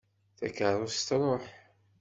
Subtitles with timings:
[0.37, 1.43] Takerrust truḥ.